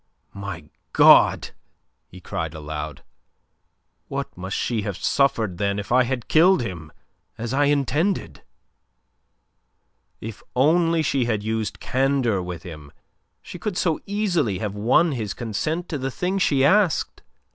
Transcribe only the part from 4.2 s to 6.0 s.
must she have suffered, then, if